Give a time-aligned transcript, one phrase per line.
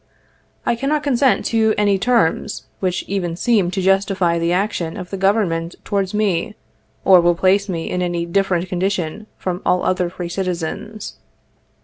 [0.65, 5.15] "I cannot consent to any terms, which even seem to justify the action of the
[5.15, 6.55] Government towards me,
[7.05, 11.17] or will place me in any differ ent condition from all other free citizens.